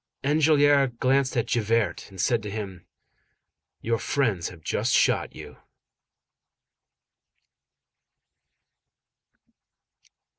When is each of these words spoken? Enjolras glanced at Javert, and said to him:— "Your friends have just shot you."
Enjolras 0.23 0.93
glanced 0.97 1.37
at 1.37 1.45
Javert, 1.45 2.09
and 2.09 2.19
said 2.19 2.41
to 2.41 2.49
him:— 2.49 2.87
"Your 3.81 3.99
friends 3.99 4.49
have 4.49 4.63
just 4.63 4.93
shot 4.95 5.35
you." 5.35 5.57